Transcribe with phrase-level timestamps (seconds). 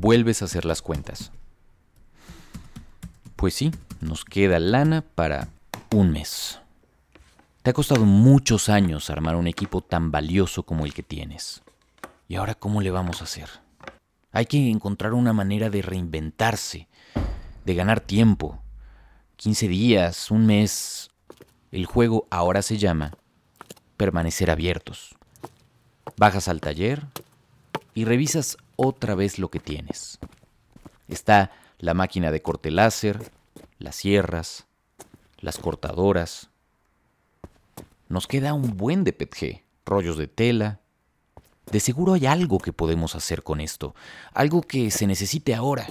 [0.00, 1.30] vuelves a hacer las cuentas.
[3.36, 5.48] Pues sí, nos queda lana para
[5.92, 6.58] un mes.
[7.62, 11.62] Te ha costado muchos años armar un equipo tan valioso como el que tienes.
[12.28, 13.50] ¿Y ahora cómo le vamos a hacer?
[14.32, 16.88] Hay que encontrar una manera de reinventarse,
[17.66, 18.62] de ganar tiempo.
[19.36, 21.10] 15 días, un mes.
[21.72, 23.12] El juego ahora se llama
[23.98, 25.14] permanecer abiertos.
[26.16, 27.06] Bajas al taller
[28.00, 30.18] y revisas otra vez lo que tienes.
[31.06, 33.30] Está la máquina de corte láser,
[33.78, 34.66] las sierras,
[35.36, 36.48] las cortadoras.
[38.08, 40.80] Nos queda un buen de PETG, rollos de tela.
[41.70, 43.94] De seguro hay algo que podemos hacer con esto,
[44.32, 45.86] algo que se necesite ahora.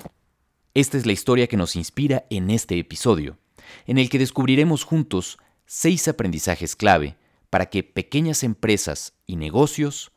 [0.73, 3.37] Esta es la historia que nos inspira en este episodio,
[3.85, 7.17] en el que descubriremos juntos seis aprendizajes clave
[7.51, 10.11] para que pequeñas empresas y negocios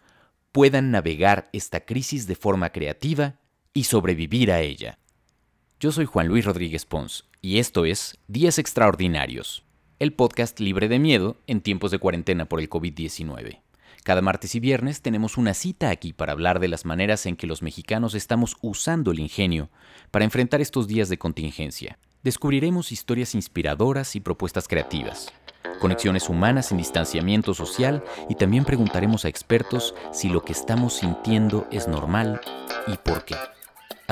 [0.53, 3.37] puedan navegar esta crisis de forma creativa
[3.73, 4.99] y sobrevivir a ella.
[5.81, 9.65] Yo soy Juan Luis Rodríguez Pons y esto es Días Extraordinarios,
[9.99, 13.61] el podcast libre de miedo en tiempos de cuarentena por el COVID-19.
[14.05, 17.47] Cada martes y viernes tenemos una cita aquí para hablar de las maneras en que
[17.47, 19.71] los mexicanos estamos usando el ingenio
[20.11, 21.99] para enfrentar estos días de contingencia.
[22.23, 25.33] Descubriremos historias inspiradoras y propuestas creativas,
[25.81, 31.67] conexiones humanas en distanciamiento social y también preguntaremos a expertos si lo que estamos sintiendo
[31.71, 32.41] es normal
[32.87, 33.37] y por qué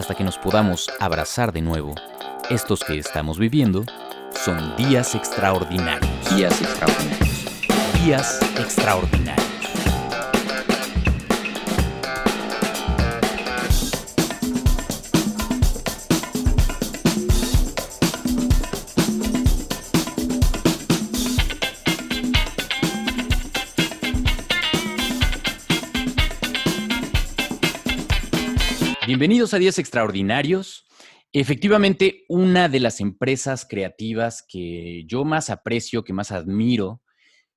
[0.00, 1.94] hasta que nos podamos abrazar de nuevo.
[2.48, 3.84] Estos que estamos viviendo
[4.32, 6.10] son días extraordinarios.
[6.34, 8.02] Días extraordinarios.
[8.02, 9.49] Días extraordinarios.
[29.11, 30.86] Bienvenidos a Días Extraordinarios.
[31.33, 37.02] Efectivamente, una de las empresas creativas que yo más aprecio, que más admiro,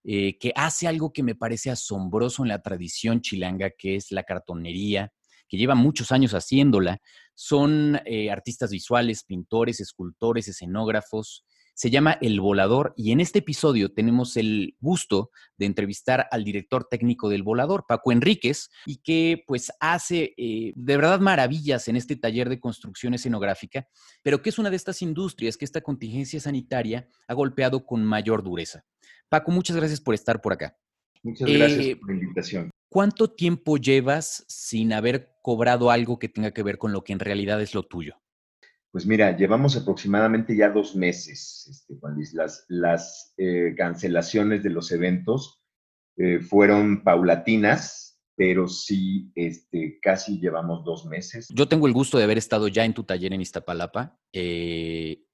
[0.04, 4.24] eh, que hace algo que me parece asombroso en la tradición chilanga, que es la
[4.24, 5.14] cartonería,
[5.48, 7.02] que lleva muchos años haciéndola,
[7.36, 13.92] son eh, artistas visuales, pintores, escultores, escenógrafos, se llama El Volador y en este episodio
[13.92, 19.72] tenemos el gusto de entrevistar al director técnico del Volador, Paco Enríquez, y que pues
[19.80, 23.88] hace eh, de verdad maravillas en este taller de construcción escenográfica,
[24.22, 28.44] pero que es una de estas industrias que esta contingencia sanitaria ha golpeado con mayor
[28.44, 28.86] dureza.
[29.30, 30.78] Paco, muchas gracias por estar por acá.
[31.24, 32.70] Muchas gracias eh, por la invitación.
[32.90, 37.20] ¿Cuánto tiempo llevas sin haber cobrado algo que tenga que ver con lo que en
[37.20, 38.23] realidad es lo tuyo?
[38.94, 42.32] Pues mira, llevamos aproximadamente ya dos meses, este, Juan Luis.
[42.36, 45.64] Las, las eh, cancelaciones de los eventos
[46.16, 51.48] eh, fueron paulatinas, pero sí, este, casi llevamos dos meses.
[51.50, 54.20] Yo tengo el gusto de haber estado ya en tu taller en Iztapalapa.
[54.32, 55.26] Eh,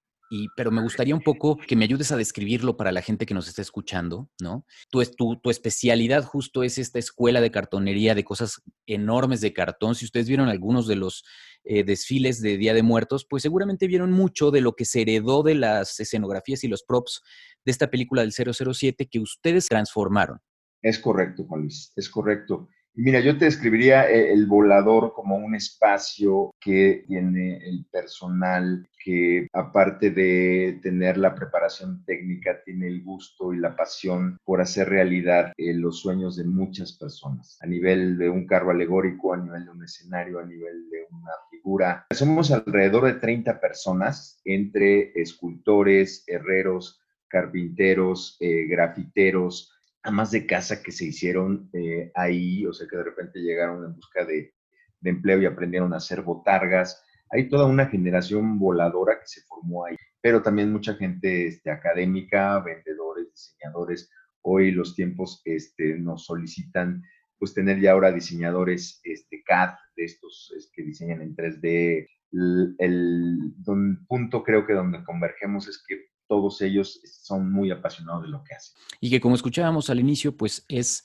[0.55, 3.47] pero me gustaría un poco que me ayudes a describirlo para la gente que nos
[3.47, 4.65] está escuchando, ¿no?
[4.91, 9.95] Tu, tu, tu especialidad justo es esta escuela de cartonería de cosas enormes de cartón.
[9.95, 11.23] Si ustedes vieron algunos de los
[11.63, 15.43] eh, desfiles de Día de Muertos, pues seguramente vieron mucho de lo que se heredó
[15.43, 17.21] de las escenografías y los props
[17.65, 20.39] de esta película del 007 que ustedes transformaron.
[20.81, 22.69] Es correcto, Juan Luis, es correcto.
[23.01, 29.47] Mira, yo te describiría eh, el volador como un espacio que tiene el personal que
[29.53, 35.53] aparte de tener la preparación técnica, tiene el gusto y la pasión por hacer realidad
[35.55, 39.71] eh, los sueños de muchas personas, a nivel de un carro alegórico, a nivel de
[39.71, 42.05] un escenario, a nivel de una figura.
[42.13, 46.99] Somos alrededor de 30 personas, entre escultores, herreros,
[47.29, 53.03] carpinteros, eh, grafiteros, amas de casa que se hicieron eh, ahí, o sea, que de
[53.03, 54.53] repente llegaron en busca de,
[55.01, 57.01] empleo y aprendieron a hacer botargas.
[57.31, 62.59] Hay toda una generación voladora que se formó ahí, pero también mucha gente este, académica,
[62.59, 64.11] vendedores, diseñadores.
[64.41, 67.01] Hoy los tiempos este, nos solicitan
[67.37, 72.07] pues tener ya ahora diseñadores este, CAD de estos que diseñan en 3D.
[72.33, 78.21] El, el, el punto creo que donde convergemos es que todos ellos son muy apasionados
[78.21, 78.77] de lo que hacen.
[79.01, 81.03] Y que como escuchábamos al inicio, pues es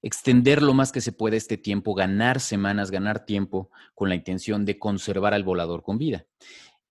[0.00, 4.64] extender lo más que se puede este tiempo, ganar semanas, ganar tiempo con la intención
[4.64, 6.24] de conservar al volador con vida.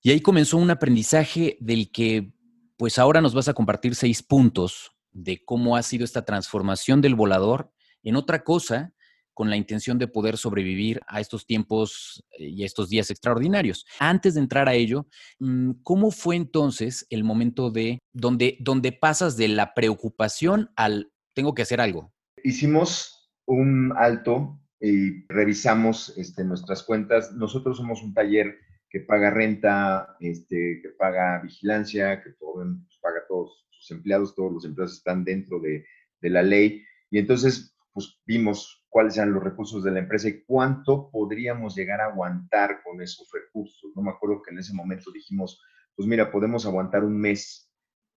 [0.02, 2.34] Y ahí comenzó un aprendizaje del que
[2.78, 7.16] pues ahora nos vas a compartir seis puntos de cómo ha sido esta transformación del
[7.16, 7.74] volador
[8.04, 8.94] en otra cosa
[9.40, 13.86] con la intención de poder sobrevivir a estos tiempos eh, y a estos días extraordinarios.
[13.98, 15.08] Antes de entrar a ello,
[15.40, 21.54] mm, ¿cómo fue entonces el momento de donde, donde pasas de la preocupación al tengo
[21.54, 22.12] que hacer algo?
[22.44, 27.32] Hicimos un alto y revisamos este, nuestras cuentas.
[27.32, 28.58] Nosotros somos un taller
[28.90, 32.68] que paga renta, este, que paga vigilancia, que pues,
[33.00, 35.86] paga todos sus empleados, todos los empleados están dentro de,
[36.20, 36.84] de la ley.
[37.10, 42.00] Y entonces, pues vimos cuáles eran los recursos de la empresa y cuánto podríamos llegar
[42.00, 43.92] a aguantar con esos recursos.
[43.94, 45.62] No me acuerdo que en ese momento dijimos,
[45.98, 47.70] pues mira, podemos aguantar un mes,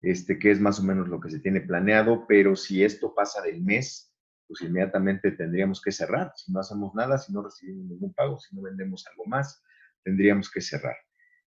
[0.03, 3.41] este, que es más o menos lo que se tiene planeado, pero si esto pasa
[3.41, 4.15] del mes,
[4.47, 6.31] pues inmediatamente tendríamos que cerrar.
[6.37, 9.63] Si no hacemos nada, si no recibimos ningún pago, si no vendemos algo más,
[10.05, 10.97] tendríamos que cerrar.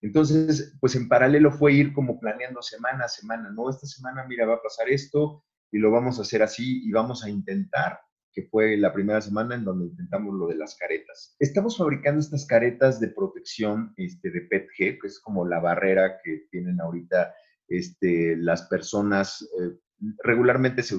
[0.01, 3.69] Entonces, pues en paralelo fue ir como planeando semana a semana, ¿no?
[3.69, 7.23] Esta semana, mira, va a pasar esto y lo vamos a hacer así y vamos
[7.23, 7.99] a intentar
[8.33, 11.35] que fue la primera semana en donde intentamos lo de las caretas.
[11.39, 16.47] Estamos fabricando estas caretas de protección este, de PETG, que es como la barrera que
[16.49, 17.33] tienen ahorita
[17.67, 19.47] este, las personas.
[19.59, 19.77] Eh,
[20.23, 20.97] regularmente se,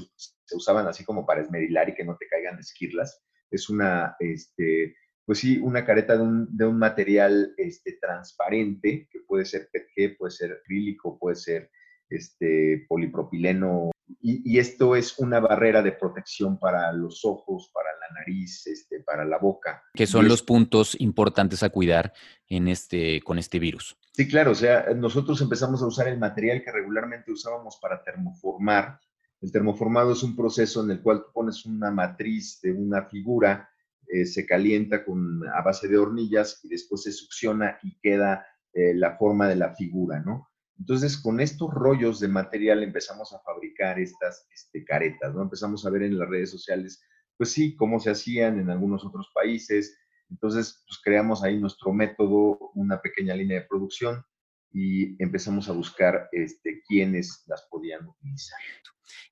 [0.52, 3.22] usaban así como para esmerilar y que no te caigan esquirlas.
[3.50, 4.94] Es una, este,
[5.26, 10.16] pues sí, una careta de un, de un material este, transparente, que puede ser PETG,
[10.16, 11.70] puede ser acrílico, puede ser
[12.10, 13.90] este, polipropileno
[14.20, 19.24] y, esto es una barrera de protección para los ojos, para la nariz, este, para
[19.24, 19.82] la boca.
[19.94, 22.12] Que son los puntos importantes a cuidar
[22.48, 23.96] en este, con este virus.
[24.12, 29.00] Sí, claro, o sea, nosotros empezamos a usar el material que regularmente usábamos para termoformar.
[29.40, 33.68] El termoformado es un proceso en el cual tú pones una matriz de una figura,
[34.06, 38.94] eh, se calienta con, a base de hornillas y después se succiona y queda eh,
[38.94, 40.48] la forma de la figura, ¿no?
[40.78, 45.42] Entonces, con estos rollos de material empezamos a fabricar estas este, caretas, ¿no?
[45.42, 47.02] Empezamos a ver en las redes sociales,
[47.36, 49.96] pues sí, cómo se hacían en algunos otros países.
[50.30, 54.24] Entonces, pues creamos ahí nuestro método, una pequeña línea de producción
[54.72, 58.58] y empezamos a buscar este, quiénes las podían utilizar.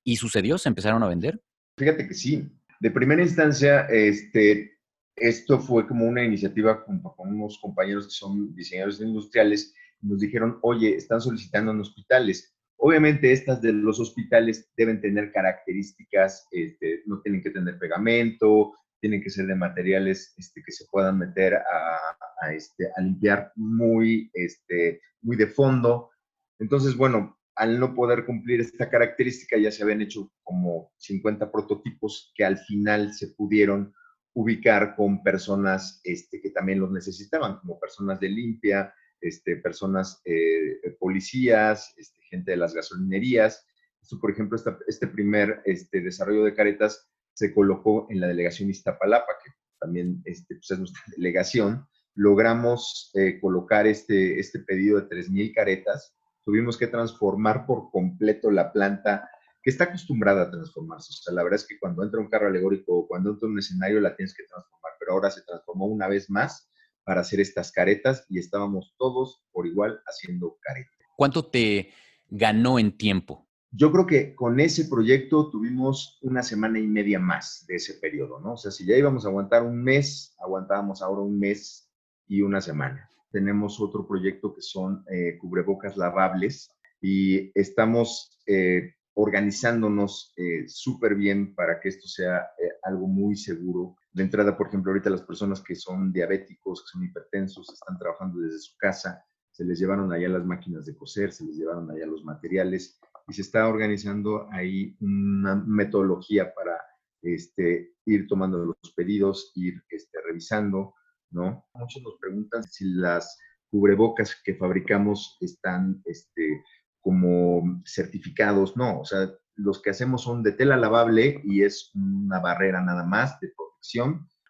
[0.04, 0.56] ¿Y sucedió?
[0.58, 1.42] ¿Se empezaron a vender?
[1.76, 2.48] Fíjate que sí.
[2.78, 4.78] De primera instancia, este,
[5.16, 10.96] esto fue como una iniciativa con unos compañeros que son diseñadores industriales nos dijeron, oye,
[10.96, 12.54] están solicitando en hospitales.
[12.76, 19.22] Obviamente estas de los hospitales deben tener características, este, no tienen que tener pegamento, tienen
[19.22, 25.00] que ser de materiales este, que se puedan meter a, este, a limpiar muy, este,
[25.22, 26.10] muy de fondo.
[26.58, 32.32] Entonces, bueno, al no poder cumplir esta característica, ya se habían hecho como 50 prototipos
[32.34, 33.92] que al final se pudieron
[34.34, 40.96] ubicar con personas este, que también los necesitaban, como personas de limpia, este, personas, eh,
[40.98, 43.66] policías, este, gente de las gasolinerías.
[44.00, 49.32] Esto, por ejemplo, este primer este, desarrollo de caretas se colocó en la delegación Iztapalapa,
[49.42, 51.86] que también este, pues, es nuestra delegación.
[52.14, 56.14] Logramos eh, colocar este, este pedido de 3.000 caretas.
[56.44, 59.30] Tuvimos que transformar por completo la planta
[59.62, 61.12] que está acostumbrada a transformarse.
[61.12, 63.58] O sea, la verdad es que cuando entra un carro alegórico o cuando entra un
[63.58, 66.68] escenario la tienes que transformar, pero ahora se transformó una vez más
[67.04, 70.94] para hacer estas caretas y estábamos todos por igual haciendo caretas.
[71.16, 71.90] ¿Cuánto te
[72.28, 73.46] ganó en tiempo?
[73.70, 78.38] Yo creo que con ese proyecto tuvimos una semana y media más de ese periodo,
[78.38, 78.52] ¿no?
[78.52, 81.90] O sea, si ya íbamos a aguantar un mes, aguantábamos ahora un mes
[82.28, 83.08] y una semana.
[83.30, 86.70] Tenemos otro proyecto que son eh, cubrebocas lavables
[87.00, 92.46] y estamos eh, organizándonos eh, súper bien para que esto sea
[92.82, 97.04] algo muy seguro de entrada, por ejemplo, ahorita las personas que son diabéticos, que son
[97.04, 101.44] hipertensos, están trabajando desde su casa, se les llevaron allá las máquinas de coser, se
[101.44, 106.78] les llevaron allá los materiales y se está organizando ahí una metodología para
[107.22, 110.94] este, ir tomando los pedidos, ir este, revisando,
[111.30, 111.66] ¿no?
[111.74, 113.38] Muchos nos preguntan si las
[113.70, 116.62] cubrebocas que fabricamos están este,
[117.00, 118.76] como certificados.
[118.76, 123.04] No, o sea, los que hacemos son de tela lavable y es una barrera nada
[123.04, 123.52] más de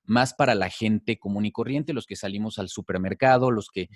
[0.04, 3.88] más para la gente común y corriente, los que salimos al supermercado, los que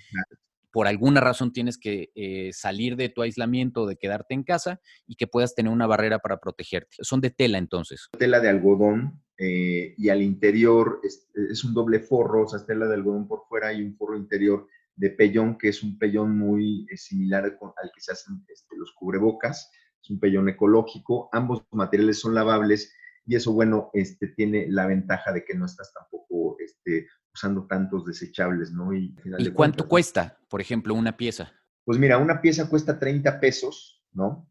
[0.71, 5.15] por alguna razón tienes que eh, salir de tu aislamiento, de quedarte en casa y
[5.15, 6.97] que puedas tener una barrera para protegerte.
[7.01, 8.09] Son de tela entonces.
[8.17, 12.95] Tela de algodón eh, y al interior es, un doble forro, o sea, tela de
[12.95, 16.97] algodón por fuera y un forro interior de pellón, que es un pellón muy eh,
[16.97, 19.71] similar al que se hacen este, los cubrebocas.
[20.01, 21.29] Es un pellón ecológico.
[21.31, 22.93] Ambos materiales son lavables
[23.27, 28.05] y eso, bueno, este, tiene la ventaja de que no estás tampoco este, usando tantos
[28.05, 28.93] desechables, ¿no?
[28.93, 29.13] ¿Y,
[29.53, 31.51] cuánto cuesta, por ejemplo, una pieza?
[31.83, 34.49] Pues mira, una pieza cuesta 30 pesos, ¿no?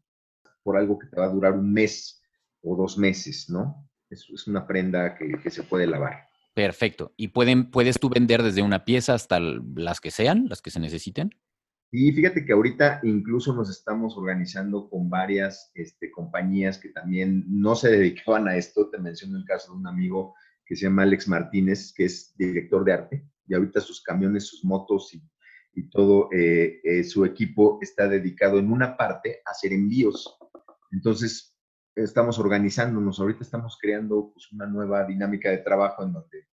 [0.61, 2.21] Por algo que te va a durar un mes
[2.61, 3.89] o dos meses, ¿no?
[4.11, 6.27] Es, es una prenda que, que, se puede lavar.
[6.53, 7.13] Perfecto.
[7.17, 10.79] ¿Y pueden, puedes tú vender desde una pieza hasta las que sean, las que se
[10.79, 11.31] necesiten?
[11.91, 17.75] Y fíjate que ahorita incluso nos estamos organizando con varias este, compañías que también no
[17.75, 18.89] se dedicaban a esto.
[18.89, 22.83] Te menciono el caso de un amigo que se llama Alex Martínez, que es director
[22.83, 25.21] de arte, y ahorita sus camiones, sus motos y,
[25.91, 30.35] todo eh, eh, su equipo está dedicado en una parte a hacer envíos.
[30.91, 31.55] Entonces,
[31.95, 36.47] estamos organizándonos, ahorita estamos creando pues, una nueva dinámica de trabajo en donde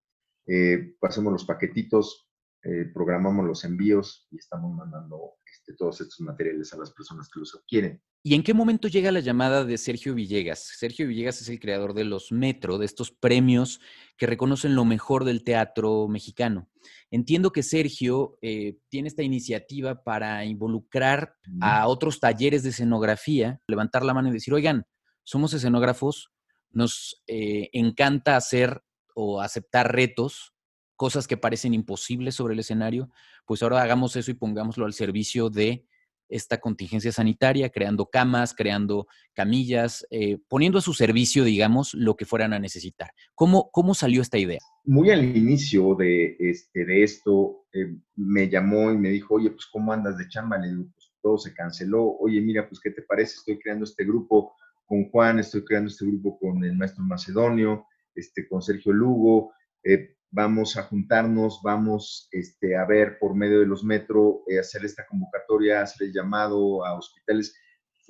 [0.47, 2.29] eh, los paquetitos,
[2.65, 7.41] eh, programamos los envíos y estamos mandando este, todos estos materiales a las personas que
[7.41, 8.03] los adquieren.
[8.23, 10.73] ¿Y en qué momento llega la llamada de Sergio Villegas?
[10.79, 13.83] Sergio Villegas es el creador de los Metro, de estos premios
[14.17, 16.71] que reconocen lo mejor del teatro mexicano.
[17.11, 24.07] Entiendo que Sergio eh, tiene esta iniciativa para involucrar a otros talleres de escenografía, levantar
[24.07, 24.87] la mano y decir, oigan,
[25.23, 26.31] somos escenógrafos,
[26.71, 28.83] nos eh, encanta hacer
[29.15, 30.54] o aceptar retos,
[30.97, 33.11] cosas que parecen imposibles sobre el escenario,
[33.47, 35.85] pues ahora hagamos eso y pongámoslo al servicio de
[36.29, 42.25] esta contingencia sanitaria, creando camas, creando camillas, eh, poniendo a su servicio, digamos, lo que
[42.25, 43.11] fueran a necesitar.
[43.35, 44.61] ¿Cómo, cómo salió esta idea?
[44.85, 49.67] Muy al inicio de, este, de esto, eh, me llamó y me dijo, oye, pues,
[49.67, 50.59] ¿cómo andas de chamba?
[50.59, 52.17] Le digo, pues, todo se canceló.
[52.19, 53.37] Oye, mira, pues, ¿qué te parece?
[53.37, 54.55] Estoy creando este grupo
[54.87, 60.14] con Juan, estoy creando este grupo con el maestro Macedonio, este, con Sergio Lugo, eh,
[60.35, 65.07] vamos a juntarnos, vamos este, a ver por medio de los metro, eh, hacer esta
[65.07, 67.55] convocatoria, hacer el llamado a hospitales.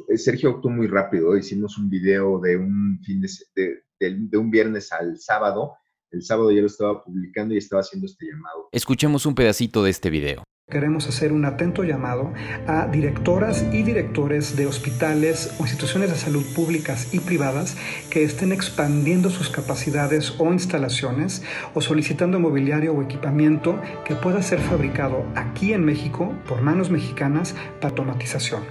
[0.08, 3.20] Eh, Sergio actuó muy rápido, hicimos un video de un fin
[3.54, 5.74] de, de un viernes al sábado,
[6.10, 8.68] el sábado ya lo estaba publicando y estaba haciendo este llamado.
[8.72, 10.44] Escuchemos un pedacito de este video.
[10.70, 12.32] Queremos hacer un atento llamado
[12.66, 17.76] a directoras y directores de hospitales o instituciones de salud públicas y privadas
[18.08, 21.42] que estén expandiendo sus capacidades o instalaciones
[21.74, 27.54] o solicitando mobiliario o equipamiento que pueda ser fabricado aquí en México por manos mexicanas
[27.78, 28.62] para automatización.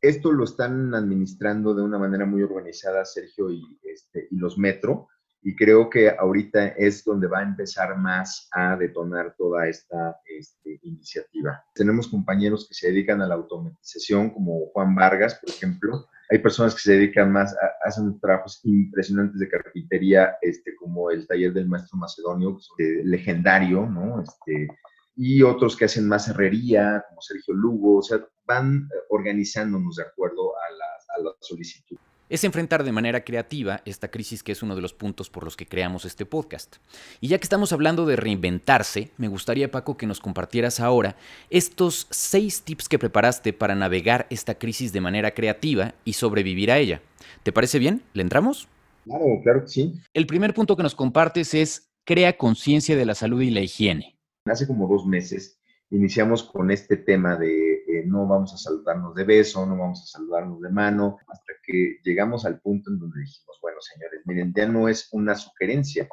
[0.00, 5.06] Esto lo están administrando de una manera muy organizada Sergio y, este, y los Metro
[5.46, 10.80] y creo que ahorita es donde va a empezar más a detonar toda esta este,
[10.82, 11.64] iniciativa.
[11.72, 16.08] Tenemos compañeros que se dedican a la automatización, como Juan Vargas, por ejemplo.
[16.30, 21.52] Hay personas que se dedican más, hacen trabajos impresionantes de carpintería, este, como el taller
[21.52, 22.58] del maestro Macedonio,
[23.04, 24.22] legendario, ¿no?
[24.22, 24.66] Este,
[25.14, 30.54] y otros que hacen más herrería, como Sergio Lugo, o sea, van organizándonos de acuerdo
[30.56, 30.86] a la,
[31.16, 31.98] a la solicitud
[32.28, 35.56] es enfrentar de manera creativa esta crisis que es uno de los puntos por los
[35.56, 36.76] que creamos este podcast.
[37.20, 41.16] Y ya que estamos hablando de reinventarse, me gustaría Paco que nos compartieras ahora
[41.50, 46.78] estos seis tips que preparaste para navegar esta crisis de manera creativa y sobrevivir a
[46.78, 47.00] ella.
[47.42, 48.02] ¿Te parece bien?
[48.12, 48.68] ¿Le entramos?
[49.04, 49.94] Claro, claro que sí.
[50.14, 54.16] El primer punto que nos compartes es crea conciencia de la salud y la higiene.
[54.46, 57.65] Hace como dos meses iniciamos con este tema de
[58.04, 62.44] no vamos a saludarnos de beso, no vamos a saludarnos de mano, hasta que llegamos
[62.44, 66.08] al punto en donde dijimos, bueno, señores, miren, ya no es una sugerencia,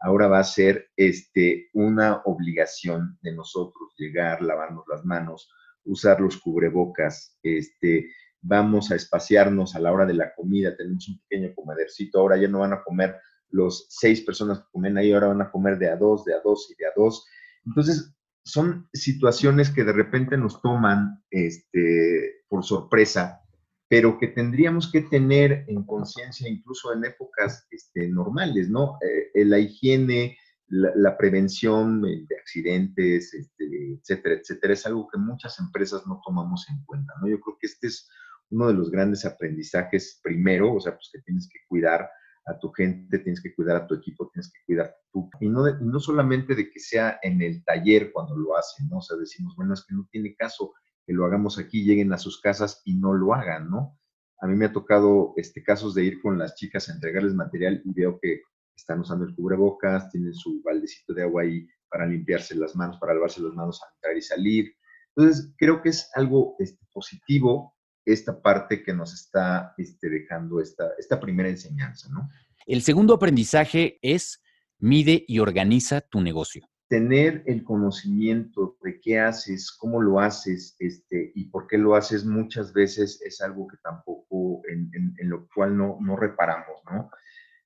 [0.00, 5.50] ahora va a ser este, una obligación de nosotros llegar, lavarnos las manos,
[5.84, 11.20] usar los cubrebocas, este, vamos a espaciarnos a la hora de la comida, tenemos un
[11.20, 13.16] pequeño comedercito, ahora ya no van a comer
[13.50, 16.40] los seis personas que comen ahí, ahora van a comer de a dos, de a
[16.40, 17.26] dos y de a dos.
[17.64, 18.14] Entonces,
[18.46, 23.40] son situaciones que de repente nos toman este, por sorpresa,
[23.88, 28.98] pero que tendríamos que tener en conciencia incluso en épocas este, normales, ¿no?
[29.34, 30.38] Eh, la higiene,
[30.68, 36.84] la, prevención de accidentes, este, etcétera, etcétera, es algo que muchas empresas no tomamos en
[36.84, 37.28] cuenta, ¿no?
[37.28, 38.08] Yo creo que este es
[38.50, 42.08] uno de los grandes aprendizajes primero, o sea, pues que tienes que cuidar
[42.46, 45.28] a tu gente, tienes que cuidar a tu equipo, tienes que cuidar tú.
[45.40, 48.98] Y no, no solamente de que sea en el taller cuando lo hacen, ¿no?
[48.98, 50.72] O sea, decimos, bueno, es que no tiene caso
[51.04, 53.98] que lo hagamos aquí, lleguen a sus casas y no lo hagan, ¿no?
[54.40, 57.82] A mí me ha tocado este, casos de ir con las chicas a entregarles material
[57.84, 58.42] y veo que
[58.76, 63.14] están usando el cubrebocas, tienen su baldecito de agua ahí para limpiarse las manos, para
[63.14, 64.76] lavarse las manos al entrar y salir.
[65.16, 67.75] Entonces, creo que es algo este, positivo
[68.06, 72.30] esta parte que nos está este, dejando esta, esta primera enseñanza, ¿no?
[72.66, 74.42] El segundo aprendizaje es
[74.78, 76.66] mide y organiza tu negocio.
[76.88, 82.24] Tener el conocimiento de qué haces, cómo lo haces este, y por qué lo haces
[82.24, 87.10] muchas veces es algo que tampoco, en, lo cual no, no reparamos, ¿no?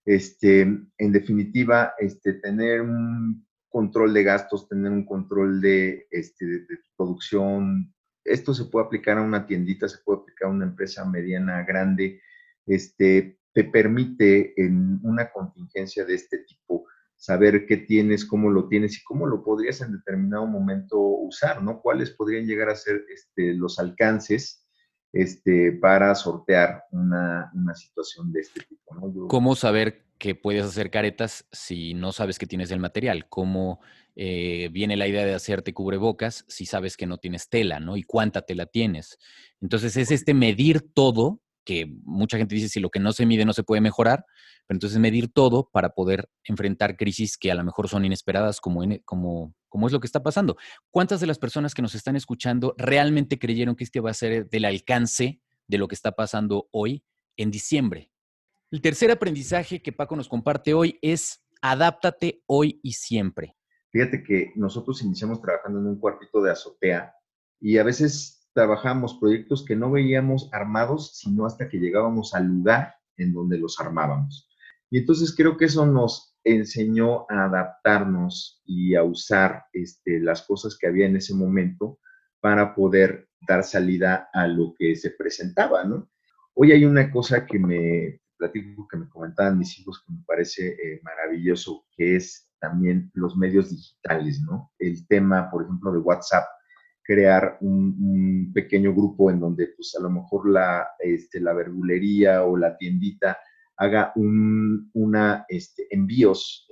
[0.06, 6.66] Este, en definitiva, este, tener un control de gastos, tener un control de, este, de,
[6.96, 7.94] producción.
[8.30, 12.20] Esto se puede aplicar a una tiendita, se puede aplicar a una empresa mediana, grande.
[12.66, 18.96] Este, te permite en una contingencia de este tipo saber qué tienes, cómo lo tienes
[18.98, 21.80] y cómo lo podrías en determinado momento usar, ¿no?
[21.80, 24.66] ¿Cuáles podrían llegar a ser este, los alcances
[25.12, 29.28] este, para sortear una, situación de este tipo, ¿no?
[29.28, 33.28] ¿Cómo saber que puedes hacer caretas si no sabes que tienes el material?
[33.28, 33.80] ¿Cómo
[34.16, 37.96] eh, viene la idea de hacerte cubrebocas si sabes que no tienes tela, ¿no?
[37.96, 39.18] Y cuánta tela tienes.
[39.60, 43.44] Entonces es este medir todo, que mucha gente dice si lo que no se mide
[43.44, 44.24] no se puede mejorar,
[44.66, 48.82] pero entonces medir todo para poder enfrentar crisis que a lo mejor son inesperadas como,
[49.04, 50.56] como, como es lo que está pasando.
[50.90, 54.48] ¿Cuántas de las personas que nos están escuchando realmente creyeron que este va a ser
[54.48, 57.04] del alcance de lo que está pasando hoy
[57.36, 58.10] en diciembre?
[58.70, 63.56] El tercer aprendizaje que Paco nos comparte hoy es adáptate hoy y siempre.
[63.90, 67.12] Fíjate que nosotros iniciamos trabajando en un cuartito de azotea
[67.60, 72.94] y a veces trabajamos proyectos que no veíamos armados, sino hasta que llegábamos al lugar
[73.16, 74.48] en donde los armábamos.
[74.90, 80.76] Y entonces creo que eso nos enseñó a adaptarnos y a usar este, las cosas
[80.78, 81.98] que había en ese momento
[82.40, 86.10] para poder dar salida a lo que se presentaba, ¿no?
[86.54, 90.68] Hoy hay una cosa que me platico que me comentaban mis hijos que me parece
[90.68, 94.72] eh, maravilloso, que es también los medios digitales, ¿no?
[94.78, 96.44] El tema, por ejemplo, de WhatsApp,
[97.10, 102.56] crear un, pequeño grupo en donde, pues, a lo mejor la, este, la verdulería o
[102.56, 103.36] la tiendita
[103.76, 106.68] haga un, una, este, envíos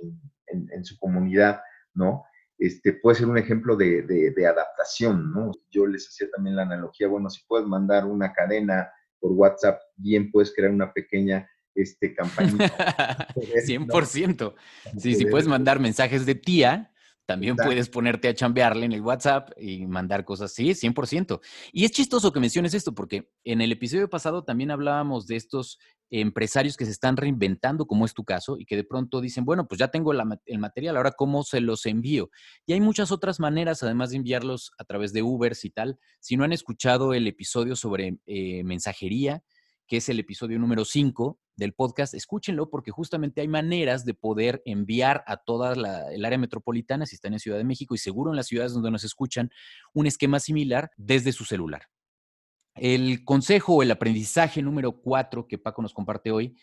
[0.47, 1.59] en, su comunidad,
[1.93, 2.23] ¿no?
[2.57, 5.51] Este, puede ser un ejemplo de, de, de, adaptación, ¿no?
[5.69, 10.31] Yo les hacía también la analogía, bueno, si puedes mandar una cadena por WhatsApp, bien
[10.31, 13.27] puedes crear una pequeña este, campañita.
[13.35, 14.53] 100%.
[14.97, 16.91] Sí, si puedes mandar mensajes de tía,
[17.29, 20.51] también puedes ponerte a chambearle en el WhatsApp y mandar cosas.
[20.51, 21.39] Sí, 100%.
[21.71, 25.77] Y es chistoso que menciones esto porque en el episodio pasado también hablábamos de estos
[26.09, 29.67] empresarios que se están reinventando, como es tu caso, y que de pronto dicen, bueno,
[29.67, 32.31] pues ya tengo el material, ahora cómo se los envío.
[32.65, 35.99] Y hay muchas otras maneras, además de enviarlos a través de Ubers y tal.
[36.19, 39.43] Si no han escuchado el episodio sobre eh, mensajería,
[39.89, 44.61] que es el episodio número 5 del podcast, escúchenlo porque justamente hay maneras de poder
[44.63, 45.73] enviar a toda
[46.13, 48.91] el área metropolitana, si están en Ciudad de México y seguro en las ciudades donde
[48.91, 49.49] nos escuchan,
[49.91, 51.87] un esquema similar desde su celular.
[52.75, 56.55] El consejo o el aprendizaje número 4 que Paco nos comparte hoy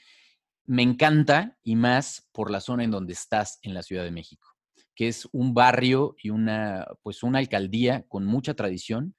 [0.64, 4.54] me encanta y más por la zona en donde estás en la Ciudad de México,
[4.94, 9.16] que es un barrio y una, pues una alcaldía con mucha tradición.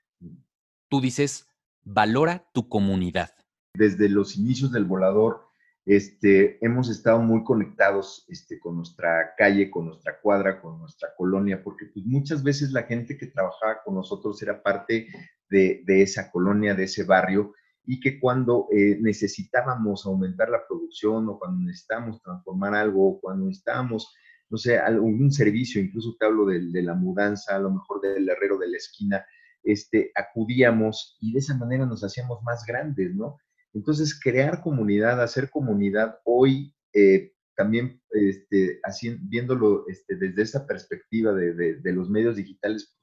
[0.88, 1.46] Tú dices,
[1.84, 3.32] valora tu comunidad
[3.78, 5.48] desde los inicios del volador,
[5.86, 11.64] este, hemos estado muy conectados este, con nuestra calle, con nuestra cuadra, con nuestra colonia,
[11.64, 15.08] porque pues, muchas veces la gente que trabajaba con nosotros era parte
[15.50, 17.54] de, esa colonia, de ese barrio,
[17.86, 23.46] y que cuando eh, necesitábamos aumentar la producción o cuando necesitábamos transformar algo, o cuando
[23.46, 24.14] necesitábamos,
[24.50, 28.58] no sé, algún servicio, incluso te hablo de, la mudanza, a lo mejor del herrero
[28.58, 29.26] de la esquina,
[29.64, 33.38] este, acudíamos y de esa manera nos hacíamos más grandes, ¿no?
[33.74, 38.80] Entonces, crear comunidad, hacer comunidad hoy, eh, también este,
[39.22, 42.96] viéndolo este, desde esa perspectiva de, los medios digitales,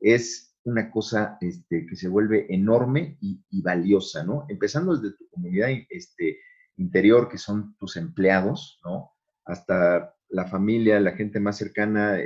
[0.00, 4.46] es una cosa este, que se vuelve enorme y, valiosa, ¿no?
[4.48, 5.68] Empezando desde tu comunidad
[6.76, 9.10] interior, que son tus empleados, ¿no?
[9.44, 12.18] Hasta la familia, la gente más cercana,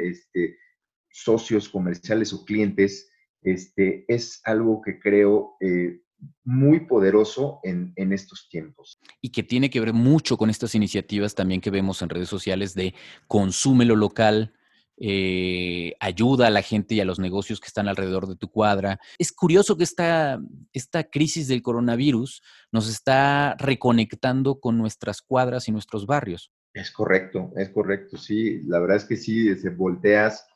[1.10, 3.10] socios comerciales o clientes,
[3.42, 6.00] es algo que creo eh,
[6.44, 9.00] muy poderoso en, estos tiempos.
[9.20, 12.74] Y que tiene que ver mucho con estas iniciativas también que vemos en redes sociales
[12.74, 12.94] de
[13.26, 14.54] consume lo local,
[14.96, 19.00] eh, ayuda a la gente y a los negocios que están alrededor de tu cuadra.
[19.18, 20.40] Es curioso que esta,
[20.72, 26.52] esta crisis del coronavirus nos está reconectando con nuestras cuadras y nuestros barrios.
[26.72, 28.60] Es correcto, es correcto, sí.
[28.66, 30.46] La verdad es que sí, se volteas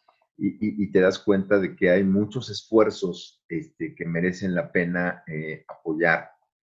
[0.40, 5.64] y, te das cuenta de que hay muchos esfuerzos este, que merecen la pena eh,
[5.66, 6.30] apoyar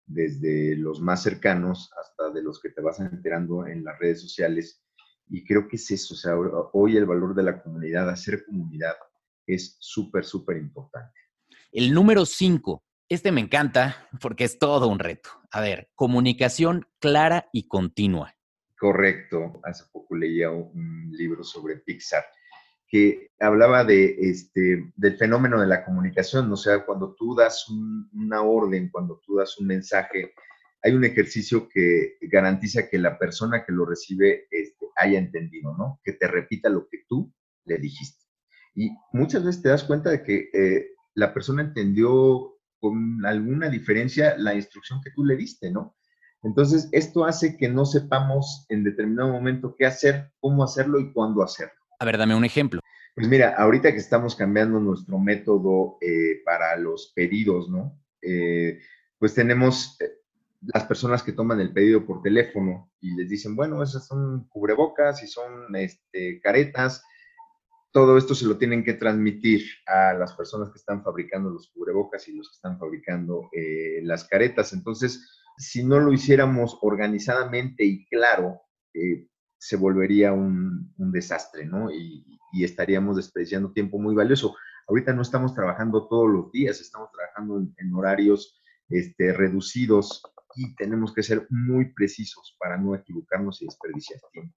[0.06, 4.82] desde los más cercanos hasta de los que te vas enterando en las redes sociales.
[5.28, 6.36] Y creo que es eso, o sea,
[6.74, 8.96] hoy el valor de la comunidad, hacer comunidad,
[9.46, 11.20] es súper, súper importante.
[11.72, 15.30] El número cinco Este me encanta porque es todo un reto.
[15.52, 18.34] A ver, comunicación clara y continua.
[18.80, 19.60] Correcto.
[19.64, 22.24] Hace poco leía un libro sobre Pixar
[22.90, 26.52] que hablaba de este, del fenómeno de la comunicación.
[26.52, 30.34] O sea, cuando tú das una orden, cuando tú das un mensaje,
[30.82, 36.00] hay un ejercicio que garantiza que la persona que lo recibe este, haya entendido, ¿no?
[36.04, 37.32] Que te repita lo que tú
[37.66, 38.26] le dijiste.
[38.76, 44.38] Y muchas veces te das cuenta de que eh, la persona entendió con alguna diferencia
[44.38, 45.96] la instrucción que tú le diste, ¿no?
[46.42, 51.44] Entonces, esto hace que no sepamos en determinado momento qué hacer, cómo hacerlo y cuándo
[51.44, 51.79] hacerlo.
[52.00, 52.82] A ver, dame un ejemplo.
[53.16, 58.02] Pues mira, ahorita que estamos cambiando nuestro método eh, para los pedidos, ¿no?
[58.22, 58.80] Eh,
[59.18, 60.10] pues tenemos eh,
[60.62, 65.22] las personas que toman el pedido por teléfono y les dicen, bueno, esas son cubrebocas
[65.24, 67.04] y son este, caretas,
[67.92, 72.28] todo esto se lo tienen que transmitir a las personas que están fabricando los cubrebocas
[72.28, 73.50] y los que están fabricando
[74.04, 74.74] las caretas.
[74.74, 78.62] Entonces, si no lo hiciéramos organizadamente y claro,
[78.94, 79.28] eh,
[79.60, 81.92] se volvería un, desastre, ¿no?
[81.92, 82.26] Y,
[82.64, 84.56] estaríamos desperdiciando tiempo muy valioso.
[84.88, 90.24] Ahorita no estamos trabajando todos los días, estamos trabajando en, horarios este, reducidos
[90.56, 94.56] y tenemos que ser muy precisos para no equivocarnos y desperdiciar tiempo.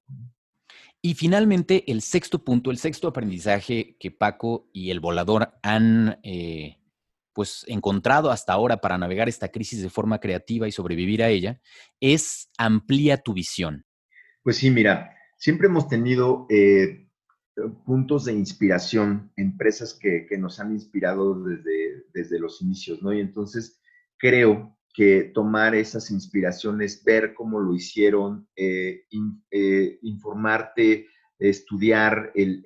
[1.03, 6.79] Y finalmente, el sexto punto, el sexto aprendizaje que Paco y el volador han eh,
[7.35, 11.61] pues encontrado hasta ahora para navegar esta crisis de forma creativa y sobrevivir a ella,
[12.01, 13.85] es amplía tu visión.
[14.43, 17.09] Pues sí, mira, siempre hemos tenido eh,
[17.85, 23.13] puntos de inspiración, empresas que, nos han inspirado desde, desde los inicios, ¿no?
[23.13, 23.81] Y entonces
[24.19, 29.05] creo que tomar esas inspiraciones, ver cómo lo hicieron, eh,
[29.51, 31.07] eh, informarte,
[31.39, 32.63] estudiar el,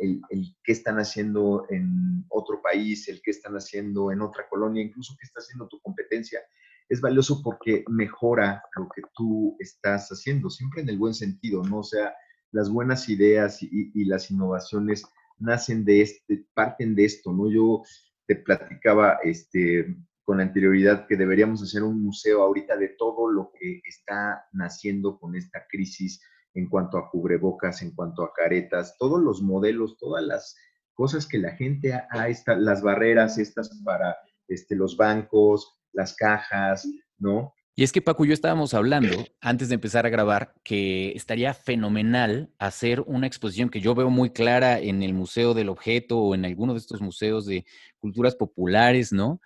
[0.62, 5.26] qué están haciendo en otro país, el qué están haciendo en otra colonia, incluso qué
[5.26, 6.40] está haciendo tu competencia,
[6.88, 11.78] es valioso porque mejora lo que tú estás haciendo, siempre en el buen sentido, ¿no?
[11.78, 12.14] O sea,
[12.52, 15.04] las buenas ideas y, las innovaciones
[15.38, 17.50] nacen de este, parten de esto, ¿no?
[17.50, 17.82] Yo
[18.26, 23.80] te platicaba este, con anterioridad que deberíamos hacer un museo ahorita de todo lo que
[23.84, 26.20] está naciendo con esta crisis
[26.54, 30.56] en cuanto a cubrebocas, en cuanto a caretas, todos los modelos, todas las
[30.94, 34.16] cosas que la gente ha, ha las barreras estas para
[34.48, 36.86] este, los bancos, las cajas,
[37.18, 37.52] ¿no?
[37.78, 41.52] Y es que Paco y yo estábamos hablando antes de empezar a grabar que estaría
[41.52, 46.34] fenomenal hacer una exposición que yo veo muy clara en el Museo del Objeto o
[46.34, 47.66] en alguno de estos museos de
[47.98, 49.42] culturas populares, ¿no?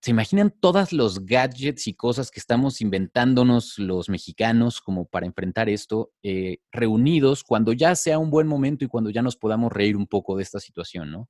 [0.00, 5.68] ¿Se imaginan todos los gadgets y cosas que estamos inventándonos los mexicanos como para enfrentar
[5.68, 9.96] esto, eh, reunidos cuando ya sea un buen momento y cuando ya nos podamos reír
[9.96, 11.28] un poco de esta situación, ¿no?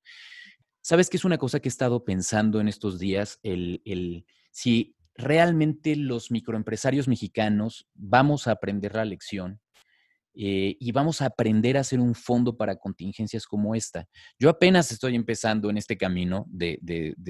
[0.82, 3.40] ¿Sabes qué es una cosa que he estado pensando en estos días?
[3.42, 9.60] El, el, si realmente los microempresarios mexicanos vamos a aprender la lección
[10.32, 14.06] eh, y vamos a aprender a hacer un fondo para contingencias como esta.
[14.38, 16.78] Yo apenas estoy empezando en este camino de,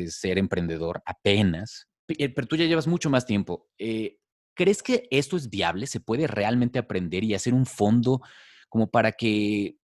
[0.09, 3.71] ser emprendedor, apenas, eh, pero tú ya llevas mucho más tiempo.
[3.79, 4.19] Eh,
[4.55, 5.87] ¿Crees que esto es viable?
[5.87, 8.21] ¿Se puede realmente aprender y hacer un fondo
[8.69, 9.79] como para que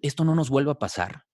[0.00, 1.24] esto no nos vuelva a pasar?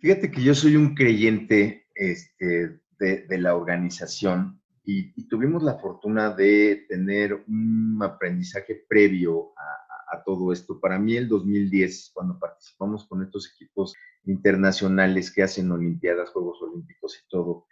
[0.00, 6.86] Fíjate que yo soy un creyente este, de, la organización y, tuvimos la fortuna de
[6.88, 10.78] tener un aprendizaje previo a, a todo esto.
[10.80, 13.94] Para mí el 2010, cuando participamos con estos equipos
[14.24, 17.66] internacionales que hacen Olimpiadas, Juegos Olímpicos y todo,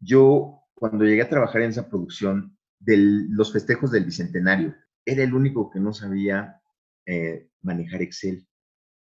[0.00, 5.34] yo cuando llegué a trabajar en esa producción de los festejos del Bicentenario, era el
[5.34, 6.60] único que no sabía
[7.06, 8.46] eh, manejar Excel.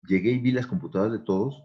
[0.07, 1.63] Llegué y vi las computadoras de todos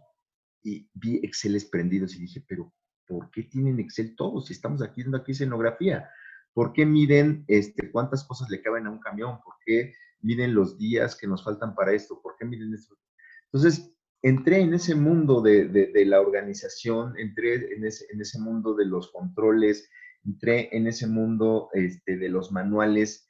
[0.63, 2.73] y vi Excel prendidos y dije, pero
[3.07, 6.09] ¿por qué tienen Excel todos si estamos haciendo aquí escenografía?
[6.53, 9.39] ¿Por qué miden este, cuántas cosas le caben a un camión?
[9.43, 12.97] ¿Por qué miden los días que nos faltan para esto, ¿por qué miden esto?
[13.45, 18.85] Entonces, entré en ese mundo de, la organización, entré en ese, en ese, mundo de
[18.85, 19.89] los controles,
[20.25, 23.27] entré en ese mundo este, de los manuales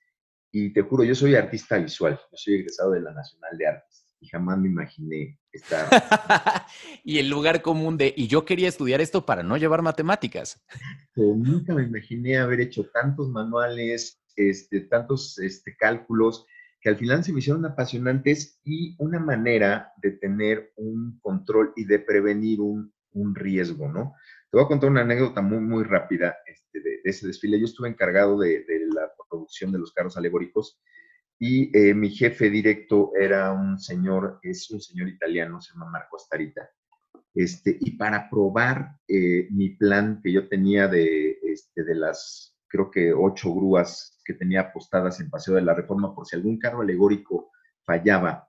[0.51, 4.03] y te juro, yo soy artista visual, yo soy egresado de la Nacional de Artes
[4.23, 5.87] y jamás me imaginé estar...
[7.03, 10.63] y el lugar común de, y yo quería estudiar esto para no llevar matemáticas.
[11.15, 16.45] nunca me imaginé haber hecho tantos manuales, este, tantos este, cálculos,
[16.79, 21.85] que al final se me hicieron apasionantes y una manera de tener un control y
[21.85, 22.91] de prevenir un,
[23.35, 24.15] riesgo, ¿no?
[24.49, 27.59] Te voy a contar una anécdota muy, muy rápida este, de, ese desfile.
[27.59, 30.79] Yo estuve encargado de, la producción de los carros alegóricos
[31.39, 36.17] y eh, mi jefe directo era un señor, es un señor italiano, se llama Marco
[36.17, 36.69] Astarita.
[37.35, 42.89] Este, y para probar eh, mi plan que yo tenía de, este, de las creo
[42.89, 46.81] que ocho grúas que tenía apostadas en Paseo de la Reforma por si algún carro
[46.81, 47.51] alegórico
[47.83, 48.47] fallaba.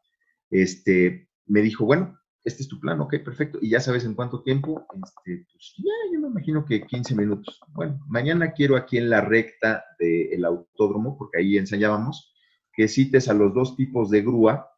[0.51, 3.59] Este, me dijo, bueno, este es tu plan, ok, perfecto.
[3.61, 7.61] Y ya sabes en cuánto tiempo, este, pues ya, yo me imagino que 15 minutos.
[7.69, 12.34] Bueno, mañana quiero aquí en la recta del autódromo, porque ahí ensayábamos,
[12.77, 14.71] que cites a los dos tipos de grúa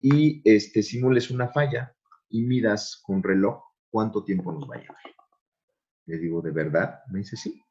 [0.00, 1.94] y este, simules una falla
[2.28, 4.98] y midas con reloj cuánto tiempo nos va a llevar.
[6.06, 7.00] Le digo, ¿de verdad?
[7.10, 7.62] Me dice, sí.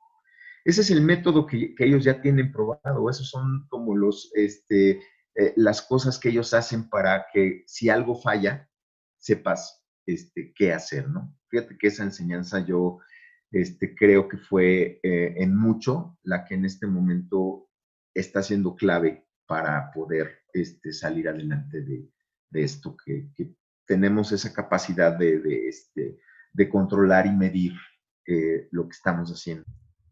[0.65, 3.09] Ese es el método que, ellos ya tienen probado.
[3.09, 5.01] Esos son como los, este,
[5.35, 8.69] eh, las cosas que ellos hacen para que si algo falla,
[9.19, 11.37] sepas este, qué hacer, ¿no?
[11.49, 12.99] Fíjate que esa enseñanza yo
[13.51, 17.69] este, creo que fue eh, en mucho la que en este momento
[18.13, 22.09] está siendo clave para poder este, salir adelante de,
[22.53, 23.29] esto, que,
[23.85, 26.19] tenemos esa capacidad de, este,
[26.53, 27.73] de controlar y medir
[28.25, 29.65] eh, lo que estamos haciendo.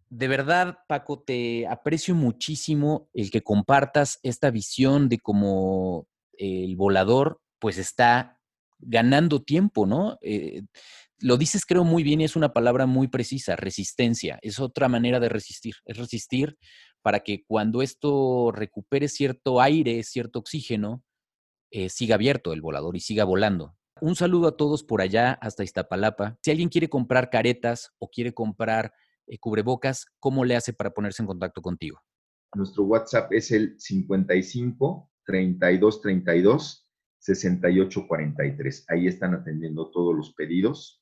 [0.10, 7.40] De verdad, Paco, te aprecio muchísimo el que compartas esta visión de cómo el volador
[7.60, 8.38] pues está
[8.80, 10.18] ganando tiempo, ¿no?
[10.22, 10.64] Eh,
[11.20, 14.40] lo dices creo muy bien y es una palabra muy precisa, resistencia.
[14.42, 16.58] Es otra manera de resistir, es resistir
[17.02, 21.04] para que cuando esto recupere cierto aire, cierto oxígeno,
[21.72, 23.76] eh, siga abierto el volador y siga volando.
[24.02, 26.38] Un saludo a todos por allá hasta Iztapalapa.
[26.42, 28.94] Si alguien quiere comprar caretas o quiere comprar
[29.28, 32.00] eh, cubrebocas, ¿cómo le hace para ponerse en contacto contigo?
[32.56, 36.88] Nuestro WhatsApp es el 55 32 32
[37.20, 38.86] 68 43.
[38.90, 41.01] Ahí están atendiendo todos los pedidos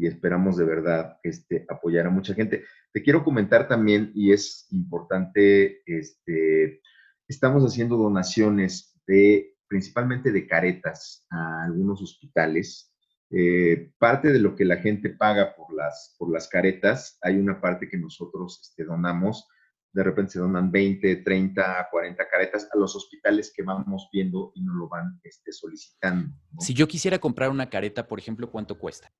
[0.00, 2.64] y esperamos de verdad este, apoyar a mucha gente.
[2.90, 6.80] Te quiero comentar también, y es importante, este,
[7.28, 12.94] estamos haciendo donaciones de principalmente de caretas a algunos hospitales.
[13.30, 17.60] Eh, parte de lo que la gente paga por las, por las caretas, hay una
[17.60, 19.46] parte que nosotros este, donamos.
[19.92, 24.62] De repente se donan 20, 30, 40 caretas a los hospitales que vamos viendo y
[24.62, 26.34] nos lo van este, solicitando.
[26.58, 29.12] Si yo quisiera comprar una careta, por ejemplo, ¿cuánto cuesta?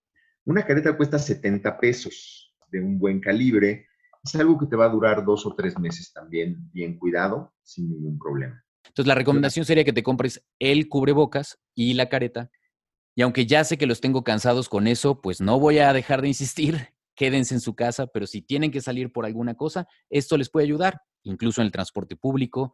[0.50, 3.86] Una careta cuesta 70 pesos de un buen calibre.
[4.24, 7.88] Es algo que te va a durar dos o tres meses también bien cuidado, sin
[7.88, 8.60] ningún problema.
[8.84, 12.50] Entonces, la recomendación sería que te compres el cubrebocas y la careta.
[13.14, 16.20] Y aunque ya sé que los tengo cansados con eso, pues no voy a dejar
[16.20, 16.94] de insistir.
[17.14, 20.66] Quédense en su casa, pero si tienen que salir por alguna cosa, esto les puede
[20.66, 22.72] ayudar, incluso en el transporte público.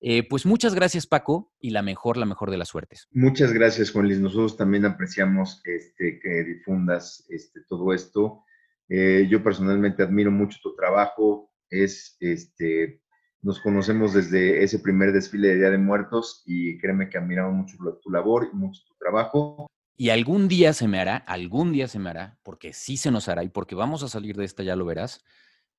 [0.00, 3.08] Eh, pues muchas gracias, Paco, y la mejor, la mejor de las suertes.
[3.10, 4.20] Muchas gracias, Juan Luis.
[4.20, 8.44] Nosotros también apreciamos este, que difundas este, todo esto.
[8.88, 11.50] Eh, yo personalmente admiro mucho tu trabajo.
[11.68, 13.02] Es este,
[13.42, 17.76] nos conocemos desde ese primer desfile de Día de Muertos y créeme que admiramos mucho
[18.02, 19.66] tu labor y mucho tu trabajo.
[19.96, 23.28] Y algún día se me hará, algún día se me hará, porque sí se nos
[23.28, 25.24] hará y porque vamos a salir de esta, ya lo verás,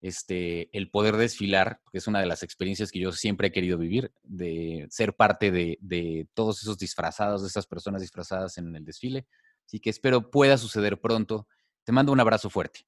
[0.01, 3.77] este, el poder desfilar, que es una de las experiencias que yo siempre he querido
[3.77, 8.85] vivir, de ser parte de, de todos esos disfrazados, de esas personas disfrazadas en el
[8.85, 9.27] desfile.
[9.65, 11.47] Así que espero pueda suceder pronto.
[11.83, 12.85] Te mando un abrazo fuerte.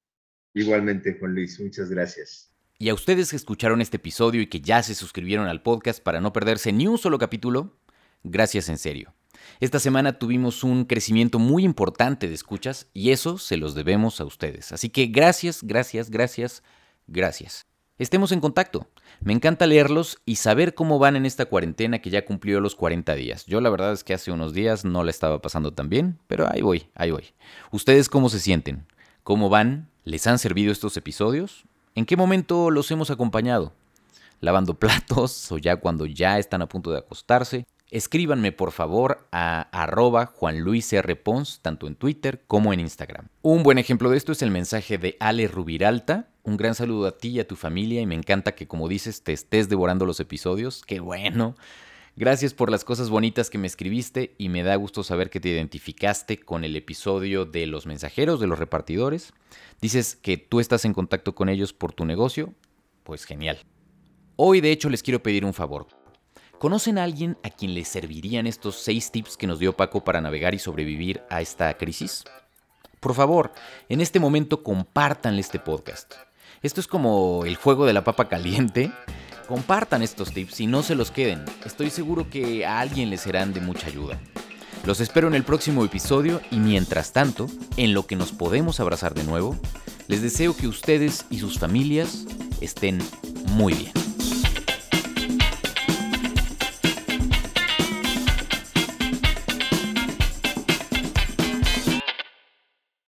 [0.54, 2.52] Igualmente, Juan Luis, muchas gracias.
[2.78, 6.20] Y a ustedes que escucharon este episodio y que ya se suscribieron al podcast para
[6.20, 7.78] no perderse ni un solo capítulo,
[8.24, 9.14] gracias en serio.
[9.60, 14.24] Esta semana tuvimos un crecimiento muy importante de escuchas y eso se los debemos a
[14.24, 14.72] ustedes.
[14.72, 16.62] Así que gracias, gracias, gracias,
[17.06, 17.66] gracias.
[17.98, 18.88] Estemos en contacto.
[19.20, 23.14] Me encanta leerlos y saber cómo van en esta cuarentena que ya cumplió los 40
[23.14, 23.46] días.
[23.46, 26.48] Yo la verdad es que hace unos días no la estaba pasando tan bien, pero
[26.50, 27.34] ahí voy, ahí voy.
[27.70, 28.86] ¿Ustedes cómo se sienten?
[29.22, 29.88] ¿Cómo van?
[30.04, 31.64] ¿Les han servido estos episodios?
[31.94, 33.72] ¿En qué momento los hemos acompañado?
[34.40, 37.66] ¿Lavando platos o ya cuando ya están a punto de acostarse?
[37.92, 40.64] Escríbanme por favor a arroba Juan.
[41.22, 43.28] Pons, tanto en Twitter como en Instagram.
[43.42, 46.31] Un buen ejemplo de esto es el mensaje de Ale Rubiralta.
[46.44, 49.22] Un gran saludo a ti y a tu familia y me encanta que como dices
[49.22, 50.82] te estés devorando los episodios.
[50.86, 51.54] ¡Qué bueno!
[52.14, 55.48] Gracias por las cosas bonitas que me escribiste y me da gusto saber que te
[55.48, 59.32] identificaste con el episodio de los mensajeros, de los repartidores.
[59.80, 62.52] Dices que tú estás en contacto con ellos por tu negocio.
[63.02, 63.58] Pues genial.
[64.36, 65.86] Hoy de hecho les quiero pedir un favor.
[66.58, 70.20] ¿Conocen a alguien a quien le servirían estos seis tips que nos dio Paco para
[70.20, 72.24] navegar y sobrevivir a esta crisis?
[73.00, 73.52] Por favor,
[73.88, 76.14] en este momento compártanle este podcast.
[76.62, 78.92] Esto es como el juego de la papa caliente
[79.52, 81.44] Compartan estos tips y no se los queden.
[81.66, 84.18] Estoy seguro que a alguien les serán de mucha ayuda.
[84.86, 89.12] Los espero en el próximo episodio y mientras tanto, en lo que nos podemos abrazar
[89.14, 89.56] de nuevo,
[90.08, 92.24] les deseo que ustedes y sus familias
[92.60, 92.98] estén
[93.50, 94.11] muy bien.